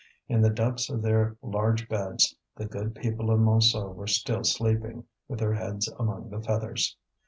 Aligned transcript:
In 0.27 0.41
the 0.41 0.49
depths 0.49 0.89
of 0.89 1.03
their 1.03 1.37
large 1.43 1.87
beds 1.87 2.35
the 2.55 2.65
good 2.65 2.95
people 2.95 3.29
of 3.29 3.39
Montsou 3.39 3.93
were 3.93 4.07
still 4.07 4.43
sleeping, 4.43 5.03
with 5.27 5.37
their 5.37 5.53
heads 5.53 5.87
among 5.89 6.31
the 6.31 6.41
feathers. 6.41 6.97